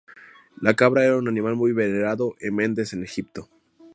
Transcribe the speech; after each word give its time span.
La 0.61 0.73
cabra 0.73 1.03
era 1.05 1.15
un 1.19 1.27
animal 1.27 1.55
muy 1.55 1.73
venerado 1.73 2.33
en 2.39 2.55
Mendes 2.55 2.91
en 2.93 3.03
Egipto. 3.03 3.49